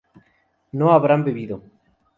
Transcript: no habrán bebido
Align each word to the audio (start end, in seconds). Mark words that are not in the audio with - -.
no 0.73 0.91
habrán 0.93 1.23
bebido 1.23 1.61